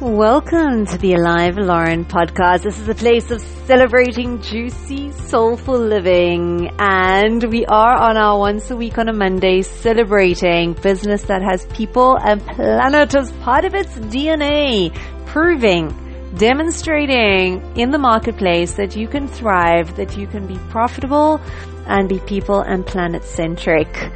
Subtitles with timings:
[0.00, 2.62] Welcome to the Alive Lauren podcast.
[2.62, 6.70] This is a place of celebrating juicy, soulful living.
[6.78, 11.66] And we are on our once a week on a Monday celebrating business that has
[11.66, 14.90] people and planet as part of its DNA,
[15.26, 15.94] proving,
[16.34, 21.38] demonstrating in the marketplace that you can thrive, that you can be profitable
[21.84, 24.10] and be people and planet centric.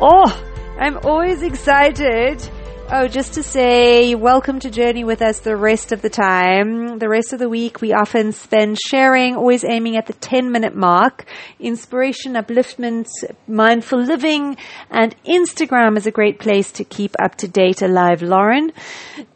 [0.00, 0.32] Oh,
[0.78, 2.40] I'm always excited
[2.88, 7.00] Oh, just to say, welcome to Journey with us the rest of the time.
[7.00, 10.76] The rest of the week, we often spend sharing, always aiming at the 10 minute
[10.76, 11.24] mark.
[11.58, 13.08] Inspiration, upliftment,
[13.48, 14.56] mindful living,
[14.88, 18.70] and Instagram is a great place to keep up to date alive, Lauren.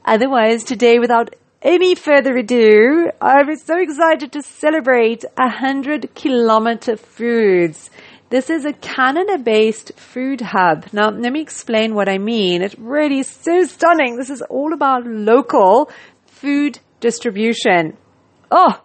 [0.05, 7.91] Otherwise, today, without any further ado, I'm so excited to celebrate 100 kilometer foods.
[8.31, 10.87] This is a Canada-based food hub.
[10.93, 12.63] Now, let me explain what I mean.
[12.63, 14.17] It really is so stunning.
[14.17, 15.91] This is all about local
[16.27, 17.97] food distribution.
[18.49, 18.81] Oh,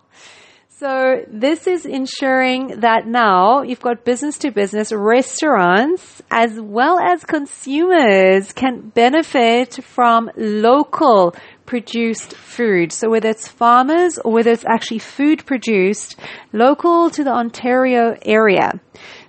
[0.80, 7.24] so this is ensuring that now you've got business to business restaurants as well as
[7.24, 11.36] consumers can benefit from local
[11.68, 12.92] produced food.
[12.92, 16.20] So whether it's farmers or whether it's actually food produced
[16.52, 18.82] local to the Ontario area.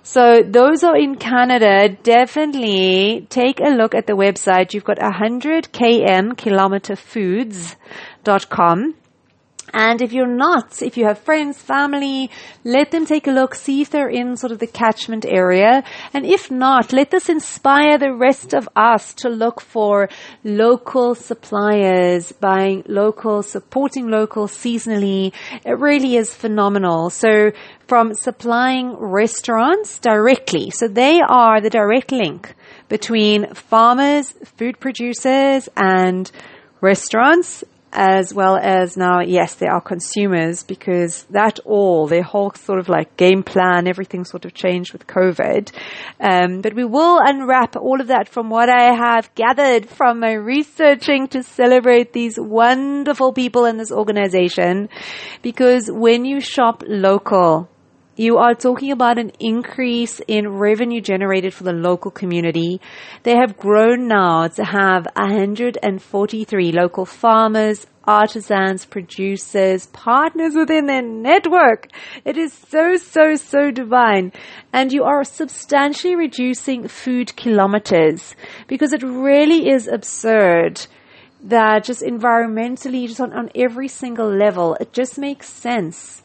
[0.09, 1.89] So those are in Canada.
[1.89, 4.73] Definitely take a look at the website.
[4.73, 8.95] You've got 100 km kilometer foods.com.
[9.73, 12.29] And if you're not, if you have friends, family,
[12.63, 15.83] let them take a look, see if they're in sort of the catchment area.
[16.13, 20.09] And if not, let this inspire the rest of us to look for
[20.43, 25.33] local suppliers, buying local, supporting local seasonally.
[25.65, 27.09] It really is phenomenal.
[27.09, 27.51] So
[27.87, 30.69] from supplying restaurants directly.
[30.71, 32.55] So they are the direct link
[32.89, 36.31] between farmers, food producers, and
[36.81, 37.63] restaurants
[37.97, 42.87] as well as now, yes, they are consumers because that all, their whole sort of
[42.87, 45.71] like game plan, everything sort of changed with COVID.
[46.19, 50.33] Um, but we will unwrap all of that from what I have gathered from my
[50.33, 54.89] researching to celebrate these wonderful people in this organization.
[55.41, 57.67] Because when you shop local,
[58.17, 62.81] you are talking about an increase in revenue generated for the local community.
[63.21, 71.89] They have grown now to have 143 local farmers, artisans, producers, partners within their network.
[72.25, 74.33] It is so, so, so divine.
[74.73, 78.35] And you are substantially reducing food kilometers
[78.67, 80.87] because it really is absurd
[81.43, 86.23] that just environmentally, just on, on every single level, it just makes sense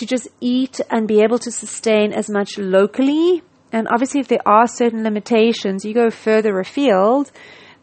[0.00, 3.42] to just eat and be able to sustain as much locally.
[3.70, 7.30] And obviously, if there are certain limitations, you go further afield.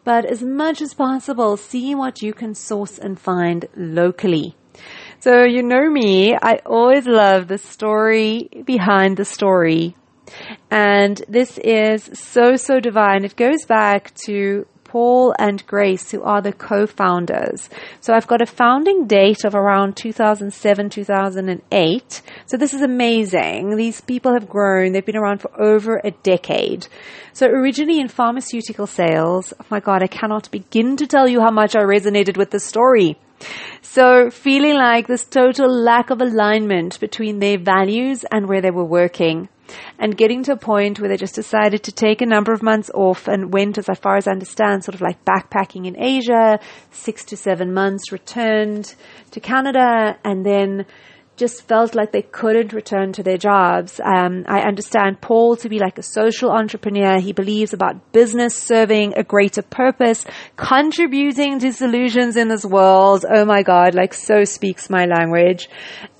[0.02, 4.56] But as much as possible, see what you can source and find locally.
[5.20, 9.96] So, you know me, I always love the story behind the story.
[10.70, 13.24] And this is so, so divine.
[13.24, 17.68] It goes back to Paul and Grace, who are the co-founders.
[18.00, 22.22] So I've got a founding date of around 2007, 2008.
[22.46, 23.76] So this is amazing.
[23.76, 24.92] These people have grown.
[24.92, 26.88] They've been around for over a decade.
[27.34, 31.50] So originally in pharmaceutical sales, oh my God, I cannot begin to tell you how
[31.50, 33.18] much I resonated with the story.
[33.82, 38.84] So feeling like this total lack of alignment between their values and where they were
[38.84, 39.48] working
[39.98, 42.90] and getting to a point where they just decided to take a number of months
[42.94, 46.58] off and went, as far as I understand, sort of like backpacking in Asia,
[46.90, 48.94] six to seven months, returned
[49.30, 50.86] to Canada, and then
[51.38, 54.00] just felt like they couldn't return to their jobs.
[54.00, 57.20] Um, I understand Paul to be like a social entrepreneur.
[57.20, 60.26] He believes about business serving a greater purpose,
[60.56, 63.24] contributing to solutions in this world.
[63.28, 65.68] Oh my God, like so speaks my language.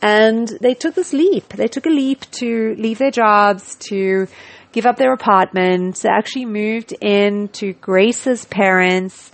[0.00, 1.48] And they took this leap.
[1.48, 4.28] They took a leap to leave their jobs, to
[4.72, 5.96] give up their apartment.
[5.96, 9.32] They actually moved in to Grace's parents.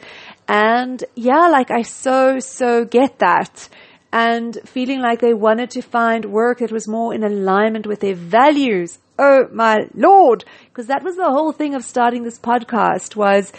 [0.48, 3.68] And yeah, like I so, so get that
[4.14, 8.14] and feeling like they wanted to find work that was more in alignment with their
[8.14, 9.00] values.
[9.18, 10.44] Oh my lord!
[10.68, 13.52] Because that was the whole thing of starting this podcast was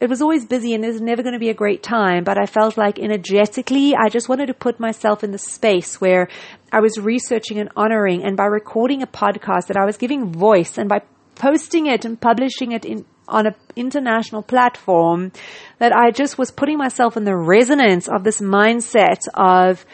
[0.00, 2.46] it was always busy and there's never going to be a great time, but I
[2.46, 6.28] felt like energetically, I just wanted to put myself in the space where
[6.72, 10.78] I was researching and honoring and by recording a podcast that I was giving voice
[10.78, 11.02] and by
[11.34, 15.32] posting it and publishing it in on an international platform
[15.78, 19.84] that I just was putting myself in the resonance of this mindset of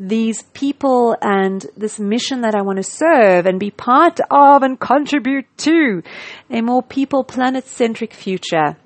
[0.00, 4.80] these people and this mission that I want to serve and be part of and
[4.80, 6.02] contribute to
[6.50, 8.76] a more people planet centric future.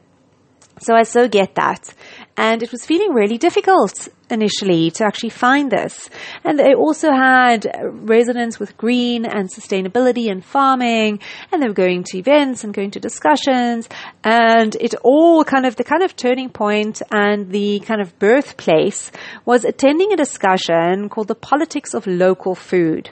[0.79, 1.95] So I so get that.
[2.37, 6.11] And it was feeling really difficult initially to actually find this.
[6.45, 11.21] And they also had resonance with green and sustainability and farming,
[11.51, 13.89] and they were going to events and going to discussions,
[14.23, 19.11] and it all kind of, the kind of turning point and the kind of birthplace
[19.47, 23.11] was attending a discussion called the politics of local food.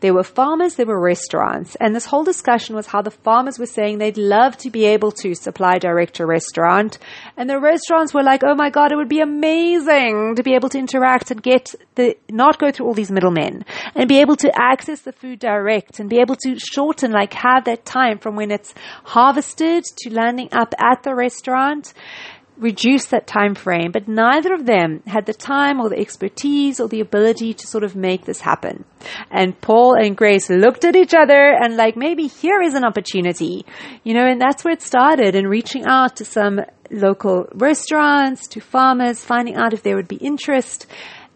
[0.00, 3.66] There were farmers, there were restaurants, and this whole discussion was how the farmers were
[3.66, 6.98] saying they'd love to be able to supply direct to restaurant,
[7.36, 10.68] and the restaurants were like, "Oh my god, it would be amazing to be able
[10.70, 14.50] to interact and get the not go through all these middlemen and be able to
[14.54, 18.50] access the food direct and be able to shorten like have that time from when
[18.50, 18.74] it's
[19.04, 21.92] harvested to landing up at the restaurant."
[22.58, 26.88] Reduce that time frame, but neither of them had the time or the expertise or
[26.88, 28.84] the ability to sort of make this happen.
[29.30, 33.64] And Paul and Grace looked at each other and like, maybe here is an opportunity,
[34.04, 36.60] you know, and that's where it started and reaching out to some
[36.90, 40.86] local restaurants, to farmers, finding out if there would be interest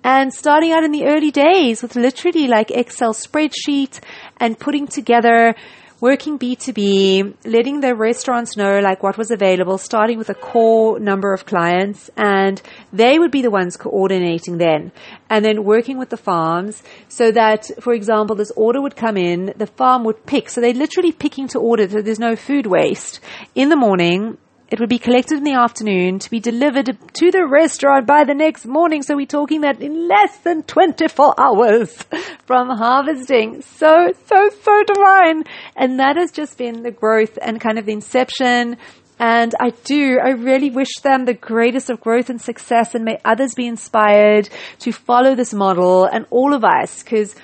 [0.04, 4.00] and starting out in the early days with literally like Excel spreadsheet
[4.38, 5.54] and putting together
[6.02, 11.32] working B2B, letting the restaurants know like what was available, starting with a core number
[11.32, 12.60] of clients and
[12.92, 14.90] they would be the ones coordinating then
[15.30, 19.54] and then working with the farms so that, for example, this order would come in,
[19.56, 20.50] the farm would pick.
[20.50, 23.20] So they're literally picking to order so there's no food waste
[23.54, 24.38] in the morning
[24.72, 28.32] it would be collected in the afternoon to be delivered to the restaurant by the
[28.32, 29.02] next morning.
[29.02, 31.92] So we're talking that in less than 24 hours
[32.46, 33.60] from harvesting.
[33.60, 35.44] So, so, so divine.
[35.76, 38.78] And that has just been the growth and kind of the inception.
[39.18, 43.18] And I do, I really wish them the greatest of growth and success and may
[43.26, 44.48] others be inspired
[44.78, 47.34] to follow this model and all of us because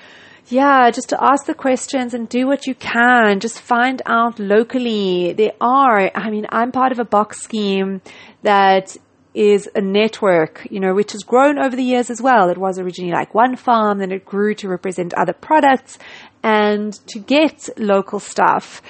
[0.50, 3.40] yeah, just to ask the questions and do what you can.
[3.40, 5.32] Just find out locally.
[5.32, 8.00] There are, I mean, I'm part of a box scheme
[8.42, 8.96] that
[9.34, 12.48] is a network, you know, which has grown over the years as well.
[12.48, 15.98] It was originally like one farm, then it grew to represent other products
[16.42, 18.82] and to get local stuff.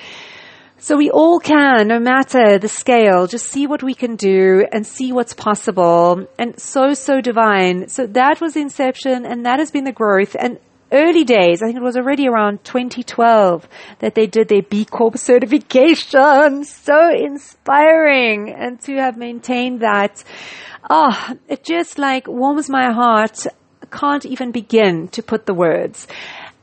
[0.81, 4.87] So we all can, no matter the scale, just see what we can do and
[4.87, 6.29] see what's possible.
[6.39, 7.89] And so, so divine.
[7.89, 10.37] So that was inception and that has been the growth.
[10.39, 10.61] And
[10.93, 13.69] early days, I think it was already around 2012
[14.01, 16.65] that they did their B Corp certification.
[16.65, 20.23] So inspiring and to have maintained that.
[20.89, 23.47] Oh, it just like warms my heart.
[23.91, 26.07] Can't even begin to put the words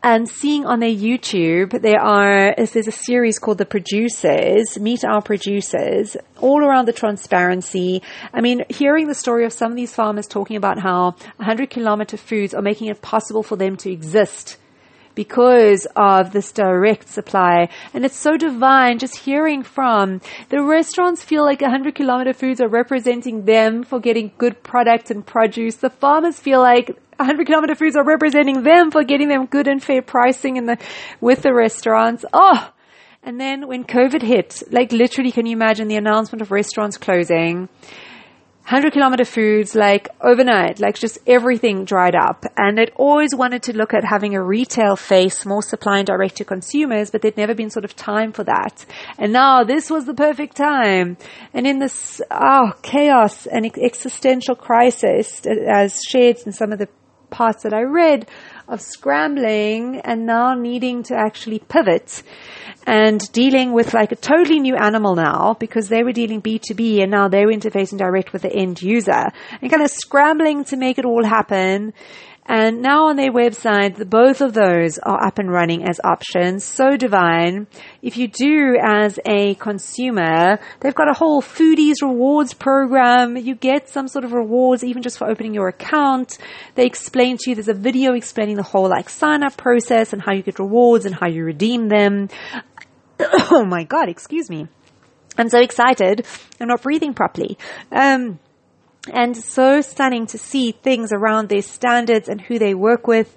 [0.05, 5.19] and seeing on their YouTube, there are, there's a series called The Producers, Meet Our
[5.19, 8.03] Producers, all around the transparency.
[8.31, 12.17] I mean, hearing the story of some of these farmers talking about how 100 kilometer
[12.17, 14.57] foods are making it possible for them to exist
[15.15, 17.69] because of this direct supply.
[17.91, 22.67] And it's so divine just hearing from the restaurants feel like 100 kilometer foods are
[22.67, 25.77] representing them for getting good product and produce.
[25.77, 29.81] The farmers feel like 100 kilometer foods are representing them for getting them good and
[29.81, 30.77] fair pricing in the,
[31.21, 32.25] with the restaurants.
[32.33, 32.71] Oh,
[33.23, 37.69] and then when COVID hit, like literally, can you imagine the announcement of restaurants closing?
[38.67, 42.45] 100 kilometer foods, like overnight, like just everything dried up.
[42.57, 46.37] And they'd always wanted to look at having a retail face, more supply and direct
[46.37, 48.83] to consumers, but there'd never been sort of time for that.
[49.19, 51.15] And now this was the perfect time.
[51.53, 56.89] And in this, oh, chaos and existential crisis, uh, as shared in some of the
[57.35, 58.27] parts that I read
[58.67, 62.23] of scrambling and now needing to actually pivot
[62.87, 67.11] and dealing with like a totally new animal now because they were dealing B2B and
[67.11, 69.29] now they were interfacing direct with the end user
[69.61, 71.93] and kind of scrambling to make it all happen
[72.47, 76.63] and now on their website, the, both of those are up and running as options.
[76.63, 77.65] So divine.
[78.03, 83.35] If you do as a consumer, they've got a whole foodies rewards program.
[83.35, 86.37] You get some sort of rewards even just for opening your account.
[86.75, 90.21] They explain to you, there's a video explaining the whole like sign up process and
[90.21, 92.29] how you get rewards and how you redeem them.
[93.19, 94.67] oh my God, excuse me.
[95.37, 96.25] I'm so excited.
[96.59, 97.57] I'm not breathing properly.
[97.91, 98.39] Um,
[99.11, 103.35] and so stunning to see things around their standards and who they work with,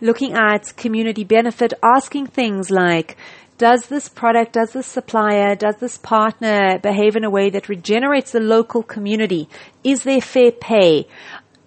[0.00, 3.16] looking at community benefit, asking things like,
[3.56, 8.32] does this product, does this supplier, does this partner behave in a way that regenerates
[8.32, 9.48] the local community?
[9.84, 11.06] Is there fair pay?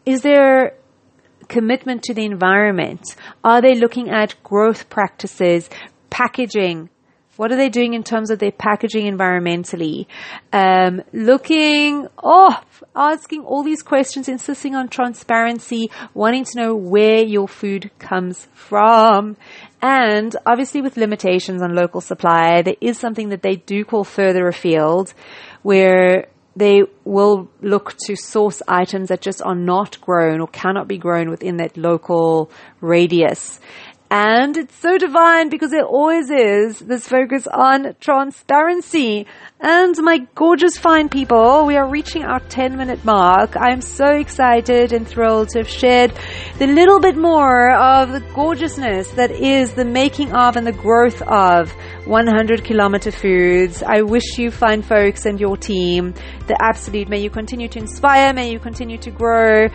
[0.06, 0.74] Is there
[1.48, 3.16] commitment to the environment?
[3.44, 5.70] Are they looking at growth practices,
[6.10, 6.90] packaging,
[7.38, 10.08] what are they doing in terms of their packaging environmentally?
[10.52, 12.60] Um, looking, oh,
[12.96, 19.38] asking all these questions, insisting on transparency, wanting to know where your food comes from.
[19.84, 24.48] And obviously with limitations on local supply, there is something that they do call further
[24.48, 25.14] afield
[25.62, 30.98] where they will look to source items that just are not grown or cannot be
[30.98, 32.50] grown within that local
[32.82, 33.60] radius.
[34.10, 39.28] And it's so divine because it always is this focus on transparency.
[39.60, 43.58] And my gorgeous fine people, we are reaching our 10 minute mark.
[43.58, 46.14] I'm so excited and thrilled to have shared
[46.58, 51.22] the little bit more of the gorgeousness that is the making of and the growth
[51.24, 51.70] of
[52.06, 53.84] 100 kilometer foods.
[53.84, 56.14] I wish you fine folks and your team
[56.48, 57.10] the absolute.
[57.10, 58.32] May you continue to inspire.
[58.32, 59.68] May you continue to grow.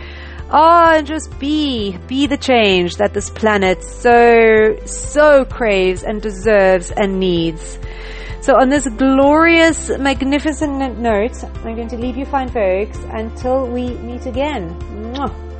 [0.55, 3.81] Oh, and just be, be the change that this planet
[4.23, 7.77] so, so craves and deserves and needs.
[8.41, 13.95] So on this glorious, magnificent note, I'm going to leave you fine folks until we
[13.95, 14.69] meet again.
[15.13, 15.52] Mwah.